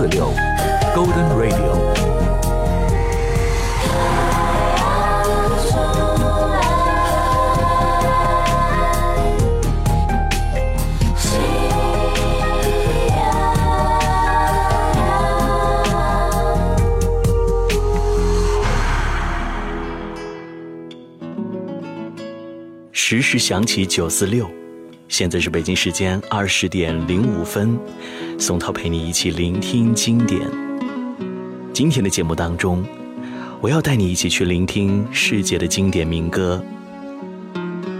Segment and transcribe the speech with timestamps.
[0.00, 0.32] 四六
[0.96, 1.90] ，Golden Radio。
[22.90, 24.50] 时时响起九四六，
[25.20, 27.78] 现在是北京时间二十点零五分，
[28.38, 30.40] 宋涛陪你一起聆听经典。
[31.74, 32.82] 今天的节目当中，
[33.60, 36.64] 我要带你一起去聆听世界的经典民歌。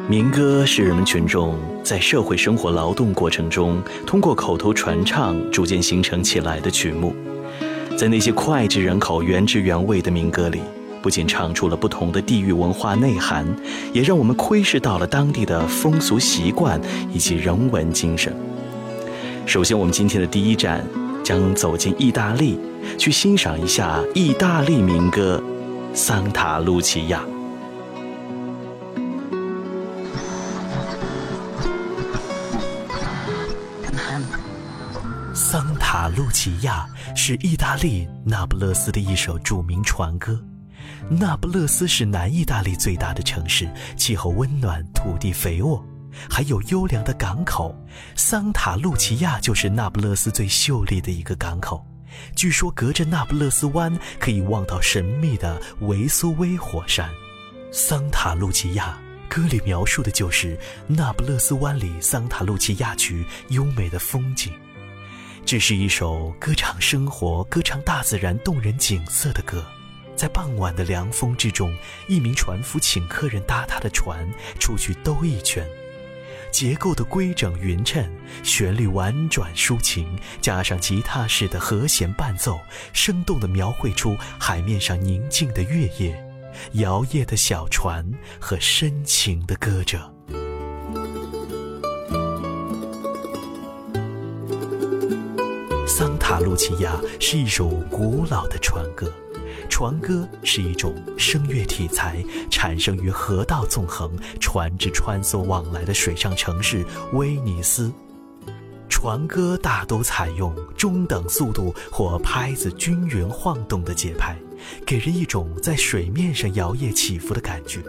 [0.09, 7.15] 民歌是人们群众在社会生活劳动过程中，通过口头传唱逐渐形成起来的曲目。
[7.98, 10.62] 在那些脍炙人口、原汁原味的民歌里。
[11.02, 13.46] 不仅唱出了不同的地域文化内涵，
[13.92, 16.80] 也让我们窥视到了当地的风俗习惯
[17.12, 18.34] 以及人文精神。
[19.46, 20.87] 首先，我们今天的第一站
[21.24, 22.60] 将走进意大利，
[22.98, 25.43] 去欣赏一下意大利民歌
[25.96, 27.21] 《桑塔露琪亚》。
[35.34, 40.38] 桑塔露琪亚是意大利那不勒斯的一首著名船歌。
[41.09, 45.84] 那不勒斯是南意大利最大的城市，气候温暖，土地肥沃，
[46.29, 47.74] 还有优良的港口。
[48.15, 51.84] 桑塔露琪亚就是那不勒斯最秀丽的一个港口。
[52.34, 57.09] 据说隔着那不勒斯湾可以望到神秘的维苏威火山。
[57.73, 64.53] 桑塔露琪亚歌里描述的就是那不勒斯湾里桑塔露琪亚区优美的风景。
[65.44, 69.65] 这是一首歌唱生活、歌唱大自然动人景色的歌。
[70.21, 71.75] 在傍晚的凉风之中，
[72.06, 75.66] 一名船夫请客人搭他的船出去兜一圈。
[76.53, 78.06] 结构的规整匀称，
[78.43, 80.06] 旋律婉转抒情，
[80.39, 82.61] 加上吉他式的和弦伴奏，
[82.93, 86.23] 生动地描绘出海面上宁静的月夜、
[86.73, 88.06] 摇曳的小船
[88.39, 90.12] 和深情的歌者。
[95.89, 99.11] 桑塔露琪亚是一首古老的船歌。
[99.69, 107.93] 船歌是一种声乐体裁，产生于河道纵横、船只穿梭往来的水上城市威尼斯。
[108.88, 114.37] 船歌大都采用中等速度或拍子均匀晃动的节拍，
[114.84, 117.81] 给人一种在水面上摇曳起伏的感觉。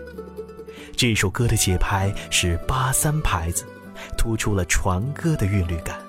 [0.95, 3.66] 这首歌的节拍是八三拍子，
[4.17, 5.99] 突出了船歌的韵律感。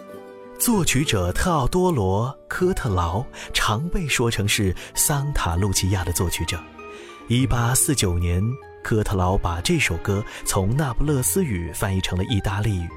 [0.64, 6.56] 作曲者特奥多罗·科特劳常被说成是桑塔露琪亚的作曲者。
[7.28, 8.40] 1849年，
[8.80, 12.88] 科特劳把这首歌从那不勒斯语翻译成了意大利语，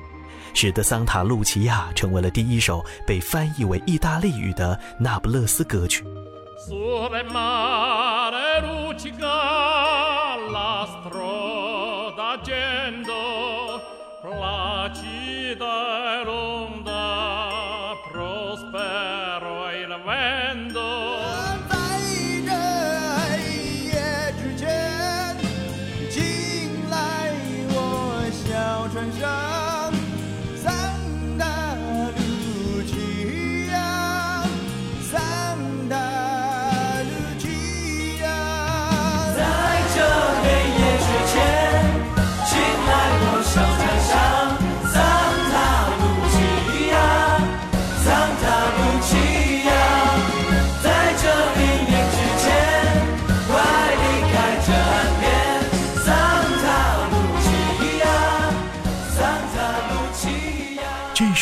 [0.53, 6.05] 使得桑塔露琪亚成为了第一首被翻译为意大利语的那不勒斯歌曲。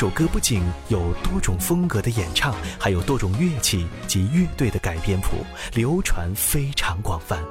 [0.03, 7.41] 首歌不仅有多种风格的演唱，还有多种乐器及乐队的改编谱，流传非常广泛。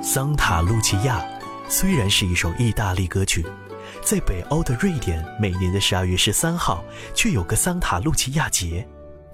[0.00, 1.20] 桑塔露琪亚
[1.68, 3.44] 虽然是一首意大利歌曲，
[4.04, 8.86] 在北欧的瑞典，每年的十二月十三号却有个桑塔露琪亚节，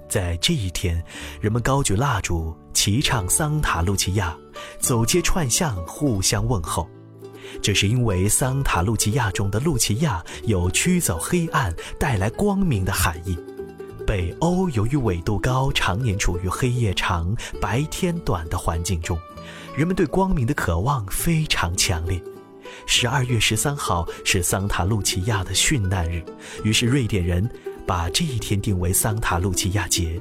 [0.09, 0.99] 在这一天，
[1.39, 4.35] 人们高举蜡烛，齐唱桑塔露琪亚，
[4.79, 6.89] 走街串巷，互相问候。
[7.61, 13.37] 这是因为桑塔露琪亚中的露琪亚有驱走黑暗、带来光明的含义。
[14.05, 19.19] 北欧由于纬度高，常年处于黑夜长、白天短的环境中，
[19.75, 22.21] 人们对光明的渴望非常强烈。
[22.85, 26.23] 十二月十三号是桑塔露琪亚的殉难日，
[26.63, 27.47] 于是瑞典人
[27.85, 30.19] 把这一天定为桑塔露琪亚节。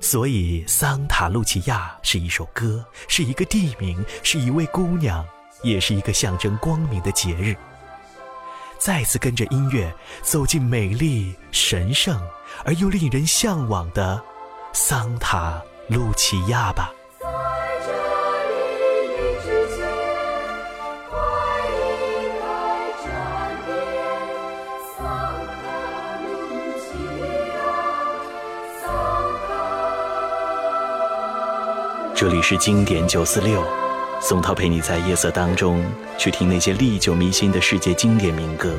[0.00, 5.24] 所以，桑塔露琪亚是一首歌，是一个地名，是一位姑娘。
[5.62, 7.56] 也是一个象征光明的节日。
[8.78, 12.20] 再次跟着音乐走进美丽、神圣
[12.64, 14.20] 而又令人向往的
[14.72, 16.92] 桑塔露琪亚吧。
[32.14, 33.64] 这里是经典九四六，
[34.24, 35.84] 宋涛陪你在夜色当中
[36.16, 38.72] 去听那些历久弥新的世界经典民歌。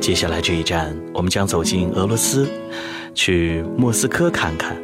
[0.00, 2.50] 接下来这一站，我们将走进俄罗斯，
[3.14, 4.76] 去莫斯科看看，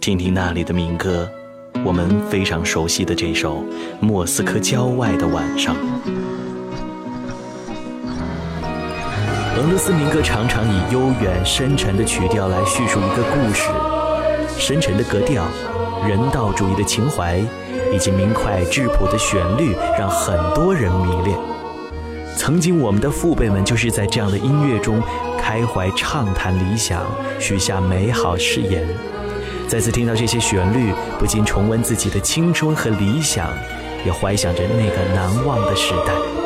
[0.00, 1.28] 听听那里的民歌。
[1.84, 3.56] 我们非常熟悉的这首
[3.98, 5.74] 《莫斯科郊外的晚上》。
[9.56, 13.64] 俄罗斯民歌常常以悠远深沉的曲调来叙述一个故事，
[14.56, 15.44] 深沉的格调。
[16.06, 17.42] 人道主义的情怀，
[17.92, 21.38] 以及明快质朴的旋律，让很多人迷恋。
[22.36, 25.02] 曾经，我们的父辈们就是在这样的音乐中
[25.38, 27.02] 开怀畅谈理想，
[27.40, 28.86] 许下美好誓言。
[29.66, 33.48] 再次听到这些旋律，不禁重温自己的青春和理想，
[34.06, 36.37] 也怀想着那个难忘的时代。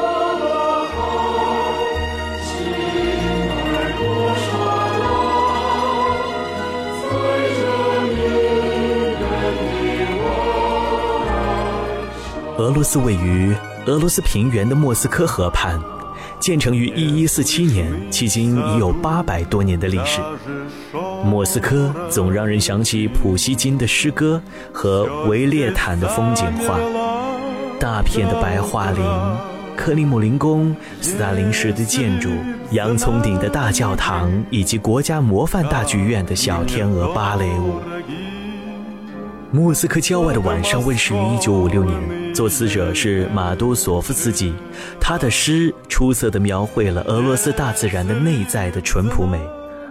[12.63, 13.53] 俄罗斯位于
[13.87, 15.81] 俄罗斯平原的莫斯科河畔，
[16.39, 20.21] 建成于1147年，迄今已有八百多年的历史。
[21.25, 24.41] 莫斯科总让人想起普希金的诗歌
[24.73, 26.79] 和维列坦的风景画，
[27.81, 29.03] 大片的白桦林、
[29.77, 32.31] 克里姆林宫、斯大林时的建筑、
[32.71, 37.81] 洋葱顶的大教堂，以及国家模范大剧院的小天鹅芭蕾舞。
[39.51, 42.22] 莫斯科郊外的晚上问世于1956年。
[42.33, 44.55] 作词者是马都索夫斯基，
[44.99, 49.39] 他的诗出色地描绘了俄罗斯大自然的内在的淳朴美，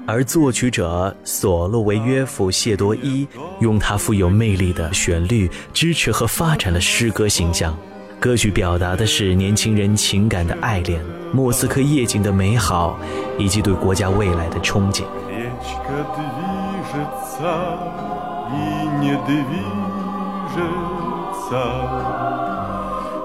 [0.07, 3.27] 而作曲者索洛维约夫谢多伊
[3.59, 7.77] 用他富有魅力的旋律支持和发展了诗歌形象。
[8.19, 10.99] 歌曲表达的是年轻人情感的爱恋、
[11.31, 12.99] 莫斯科夜景的美好，
[13.37, 15.03] 以及对国家未来的憧憬。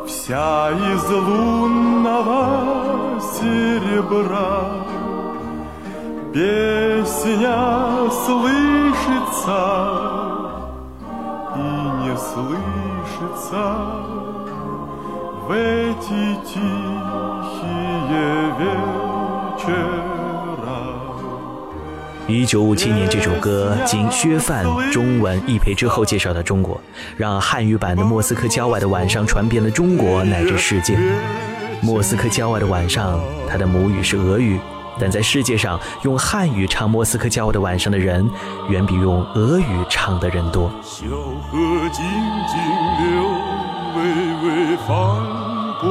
[0.04, 2.40] Вся из лунного
[3.20, 4.82] серебра.
[6.34, 9.60] Песня слышится
[11.54, 11.58] и
[12.02, 13.64] не слышится
[15.46, 16.22] В эти
[16.52, 17.76] тихие
[18.58, 20.15] вечера
[22.28, 26.80] 一九五七年，这首歌经薛范中文译配之后介绍到中国，
[27.16, 30.98] 让汉语版的《莫斯科郊外的晚上》传遍了中国乃至世界。
[31.80, 34.58] 莫斯科郊外的晚上，它的母语是俄语，
[34.98, 38.28] 但在世界上用汉语唱《莫斯科郊外的晚上》的人，
[38.68, 40.68] 远比用俄语唱的人多。
[40.82, 41.56] 小河
[41.92, 42.04] 静
[42.48, 42.58] 静
[42.98, 43.22] 流，
[43.94, 44.02] 微
[44.42, 44.88] 微泛
[45.80, 45.88] 波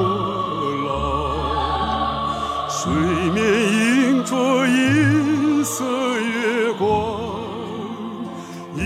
[0.86, 2.92] 浪，水
[3.34, 4.36] 面映着
[5.66, 5.84] 色
[6.20, 7.20] 月光，
[8.78, 8.80] 一。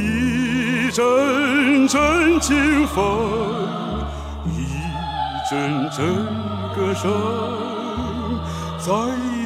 [0.91, 2.97] 阵阵清风，
[4.47, 4.57] 一
[5.47, 5.97] 阵阵
[6.75, 7.03] 歌声，
[8.79, 8.91] 在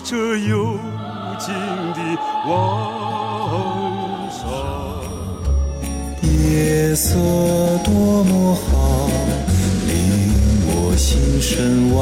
[0.05, 0.79] 这幽
[1.37, 1.53] 静
[1.93, 1.99] 的
[2.47, 2.51] 晚
[4.31, 4.39] 上。
[6.23, 7.19] 夜色
[7.83, 9.09] 多么好，
[9.85, 9.91] 令
[10.65, 12.01] 我心神往，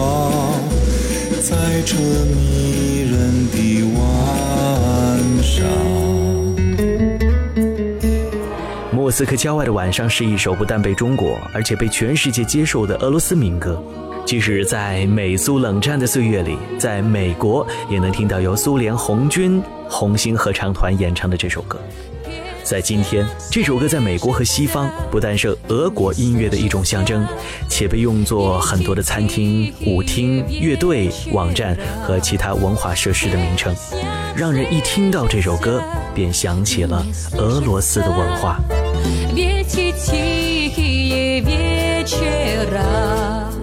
[1.41, 1.97] 在这
[2.35, 3.11] 迷人
[3.49, 3.57] 的
[3.97, 3.99] 晚
[8.91, 13.81] 莫斯科郊外的晚上是一首不但被中国，而且被全世界接受的俄罗斯民歌。
[14.25, 21.77] 即使在美苏冷战的岁月里，在美国也能听到由苏联红军红星合唱团演唱的这首歌。
[22.63, 27.27] 在今天，这首歌在美国和西方不但是俄国音乐的一种象征，
[27.67, 33.75] 且被用作很多的餐厅、舞厅、乐队、网站和其他文化设施的名称，
[34.35, 35.81] 让人一听到这首歌
[36.15, 37.05] 便想起了
[37.37, 38.59] 俄罗斯的文化。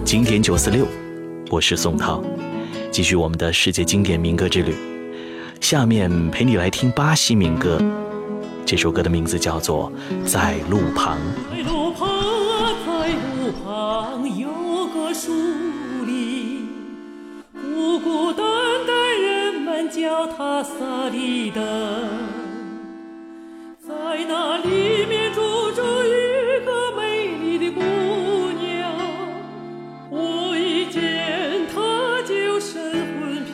[0.05, 0.85] 经典九四六，
[1.49, 2.23] 我是宋涛，
[2.91, 4.75] 继续我们的世界经典民歌之旅。
[5.59, 7.81] 下面陪你来听巴西民歌，
[8.65, 9.91] 这首歌的名字叫做
[10.25, 11.17] 《在路旁》。
[11.51, 12.07] 在路旁，
[12.85, 14.47] 在路旁有
[14.93, 15.31] 个树
[16.05, 16.67] 林，
[17.53, 18.45] 孤孤单
[19.89, 21.61] 叫他萨利德，
[23.79, 23.93] 在
[24.27, 25.41] 那里面住
[25.71, 27.81] 着一个美丽的姑
[28.61, 28.95] 娘
[30.11, 32.79] 我一见她就神
[33.19, 33.53] 魂飘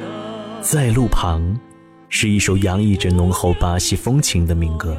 [0.00, 0.62] 荡。
[0.62, 1.58] 在路旁
[2.08, 4.96] 是一首洋溢着浓厚巴西风情的民歌，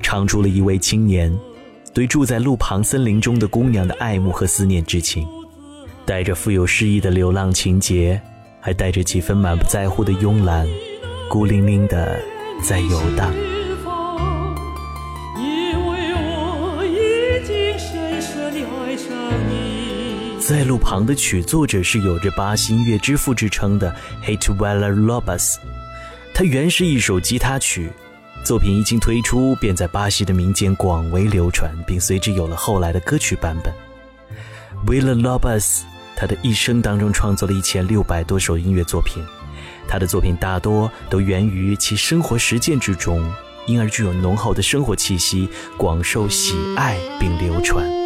[0.00, 1.36] 唱出了一位青年
[1.92, 5.26] 对住在路旁森林中的姑娘的爱慕和思念之情，
[6.06, 8.20] 带着富有诗意的流浪情节，
[8.64, 10.64] 还带着几分满不在乎的慵懒，
[11.28, 12.16] 孤零零的
[12.62, 13.34] 在游荡。
[20.38, 23.92] 在路旁的曲作者是有着巴西音乐之父之称的
[24.22, 25.56] h a t w e l l e r Lobas，
[26.32, 27.90] 它原是一首吉他曲，
[28.44, 33.74] 作品一经推出便在巴西的民间广为流传，并随之有了后来的歌曲版本。
[34.86, 35.82] w i l l e Lobas，
[36.22, 39.20] 他的一生当中创作了一千六百多首音乐作品，
[39.88, 43.28] 他的作品大多都源于其生活实践之中，
[43.66, 48.01] 因而具有浓厚的生活气息，广受喜爱并流传。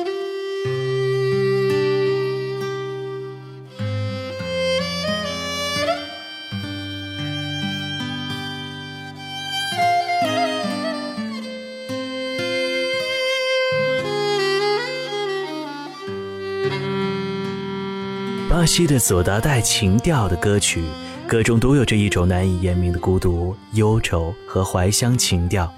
[18.67, 20.83] 西的索达带情调的歌曲，
[21.29, 25.73] 歌中都有着一种难以言明的孤独、忧愁和怀乡情调。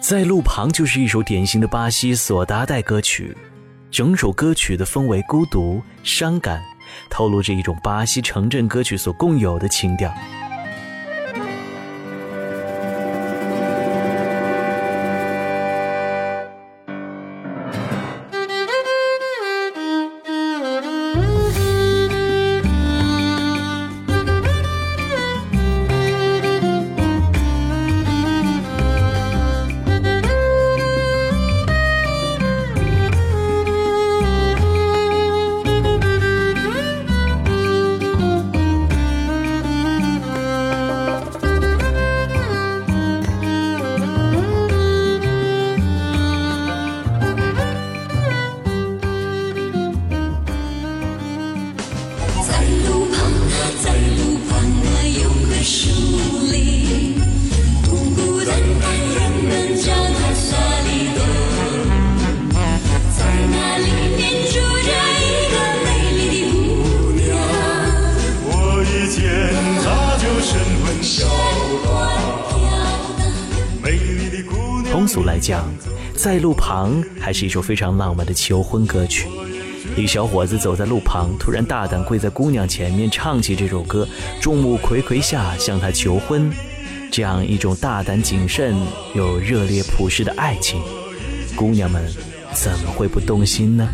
[0.00, 3.36] 在路旁就是一首典型的巴西索达带歌曲，
[3.90, 6.60] 整首歌曲的氛围孤独、伤感，
[7.10, 10.12] 透露着一种巴西城镇歌曲所共有的情调。
[76.22, 79.26] 在路旁还是一首非常浪漫的求婚歌曲。
[79.96, 84.06] 一小伙子走在路旁，突然大胆跪在姑娘前面，唱起这首歌，
[84.40, 86.48] 众目睽睽下向她求婚。
[87.10, 88.76] 这样一种大胆谨慎
[89.16, 90.80] 又热烈朴实的爱情，
[91.56, 92.00] 姑娘们
[92.54, 93.88] 怎么会不动心呢？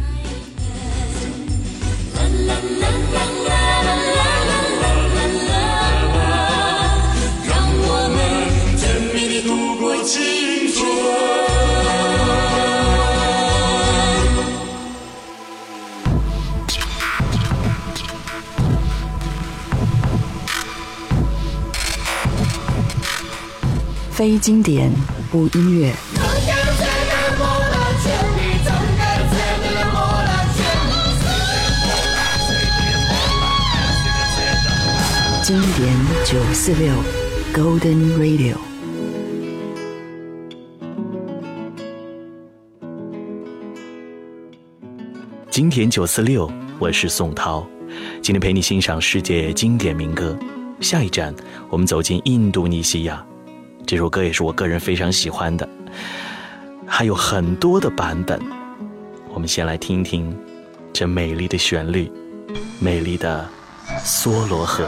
[24.18, 24.90] 非经典
[25.30, 25.94] 不音乐，
[35.44, 36.92] 经典九四六
[37.54, 38.56] ，Golden Radio。
[45.48, 47.64] 经典九四六，我是宋涛，
[48.20, 50.36] 今天陪你欣赏世界经典民歌。
[50.80, 51.32] 下一站，
[51.70, 53.24] 我们走进印度尼西亚。
[53.88, 55.66] 这首歌也是我个人非常喜欢的，
[56.86, 58.38] 还有很多的版本。
[59.30, 60.38] 我们先来听听
[60.92, 62.12] 这美丽的旋律，
[62.82, 63.48] 美丽的
[64.04, 64.86] 梭罗河。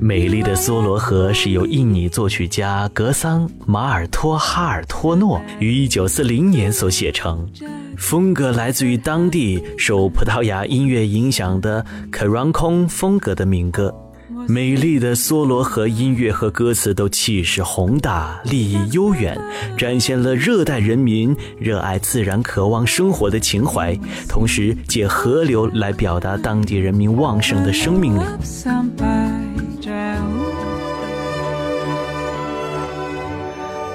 [0.00, 7.48] 美丽的梭罗河是由印尼作曲家格桑马尔托哈尔托诺于1940年所写成，
[7.96, 13.94] 风格来自于当地受葡萄牙音乐影响的克朗空风格的民歌。
[14.48, 19.38] 美丽的梭罗河音乐和歌词都气势宏大、立意悠远，
[19.76, 23.98] 展现了热带人民热爱自然、渴望生活的情怀，
[24.28, 28.22] 同时借河流来表达当地人民旺盛的生命力。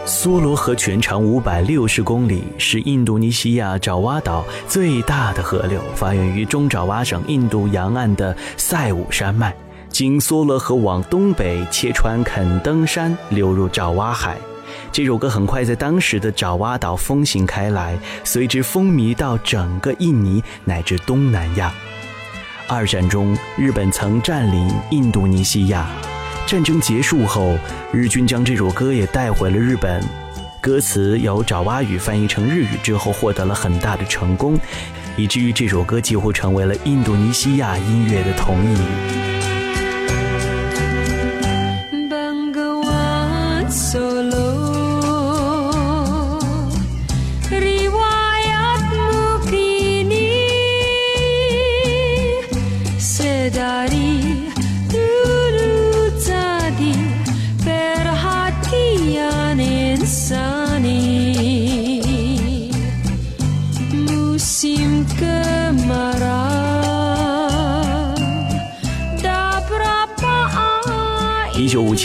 [0.06, 9.56] 梭罗河全长五百六十公里，是印度尼西亚爪哇岛最大的河流，发源于中爪哇省印度洋岸的塞武山脉，
[9.90, 14.38] 经梭罗河往东北切穿肯登山，流入爪哇海。
[14.92, 21.74] 这首歌很快在当时的爪哇岛风行开来，随之风靡到整个印尼乃至东南亚。
[22.68, 25.88] 二战中，日本曾占领印度尼西亚。
[26.46, 27.58] 战争结束后，
[27.92, 30.04] 日军将这首歌也带回了日本。
[30.60, 34.60] 歌词由爪哇语翻译成日语之后，获得了很大的成功，
[35.16, 39.37] 以至于这首歌几乎成为了印度尼西亚音乐的统一语。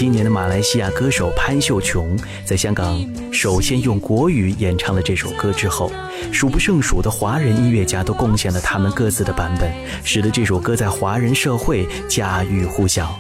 [0.03, 3.01] 七年的马来西亚歌手潘秀琼在香港
[3.33, 5.93] 首先用国语演唱了这首歌之后，
[6.33, 13.17] 数不胜数的华人音乐家都贡献了他们各自的版本，使得这首歌在华人社会家喻户晓。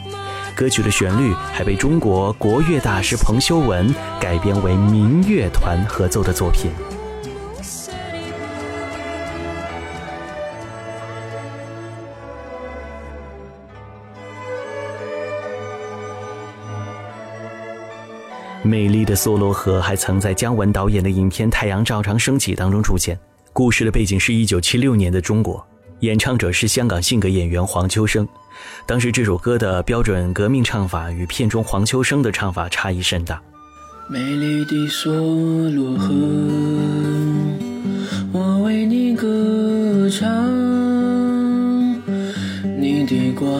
[0.56, 6.72] 歌曲的旋律还被中国国乐大师彭修文改编为民乐团合奏的作品。
[19.12, 23.18] 的梭罗河还曾在姜文导演的影片《太阳照常升起》当中出现。
[23.52, 25.62] 故事的背景是一九七六年的中国，
[26.00, 28.26] 演唱者是香港性格演员黄秋生。
[28.86, 33.38] 当时这首歌的标准革命唱法与片中黄秋生的唱法差异甚大。
[34.08, 35.10] 美丽的梭
[35.74, 36.08] 罗河，
[38.32, 40.26] 我为你歌唱，
[42.80, 43.50] 你的光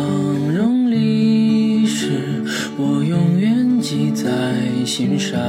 [4.14, 5.40] 在心上，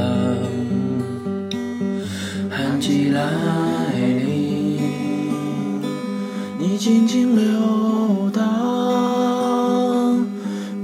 [2.50, 3.22] 寒季来
[3.94, 4.80] 临，
[6.58, 8.42] 你静静流淌，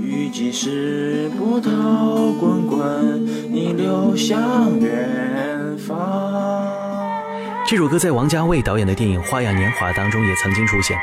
[0.02, 5.98] 雨季时波涛滚滚，你流向远方。
[7.66, 10.98] 这首歌在王家卫导演的电影《花样年华》当中也曾经出现。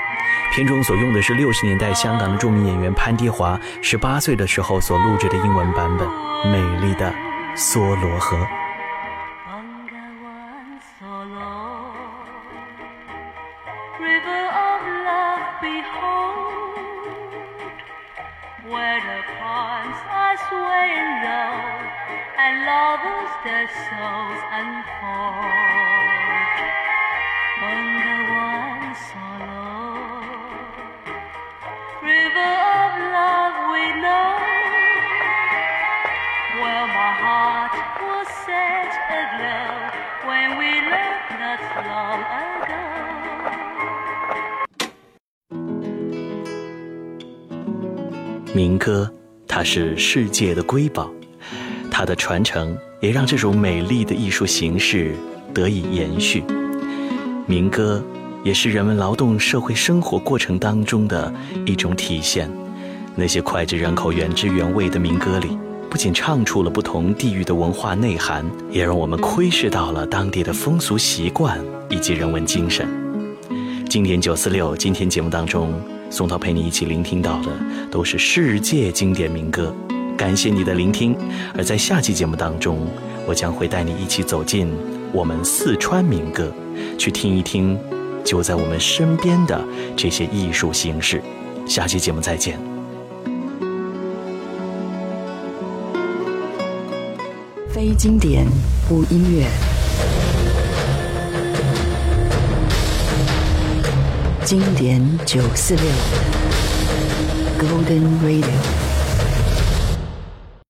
[0.52, 6.06] 片中所用的是六十年代香港的著名演员潘迪华十八岁的时候所录制的英文版本
[6.50, 7.12] 《美丽的
[7.56, 8.36] 梭罗河》。
[48.54, 49.12] 民歌，
[49.46, 51.10] 它是世界的瑰宝，
[51.90, 55.14] 它的传承也让这种美丽的艺术形式
[55.52, 56.42] 得以延续。
[57.46, 58.02] 民歌
[58.42, 61.30] 也是人们劳动社会生活过程当中的
[61.66, 62.50] 一种体现。
[63.14, 65.58] 那些脍炙人口、原汁原味的民歌里，
[65.96, 72.86] 不仅唱出了不同地域的文化内涵，也让我们窥视到了当地的风俗习惯以及人文精神。
[73.88, 75.72] 经典九四六，今天节目当中，
[76.10, 77.48] 宋涛陪你一起聆听到的
[77.90, 79.74] 都是世界经典民歌。
[80.18, 81.16] 感谢你的聆听，
[81.56, 82.86] 而在下期节目当中，
[83.26, 84.70] 我将会带你一起走进
[85.14, 86.52] 我们四川民歌，
[86.98, 87.74] 去听一听
[88.22, 89.64] 就在我们身边的
[89.96, 91.22] 这些艺术形式。
[91.66, 92.75] 下期节目再见。
[97.76, 98.46] 非经典
[98.88, 99.46] 不音乐，
[104.42, 105.84] 经典九四六
[107.60, 108.75] ，Golden Radio。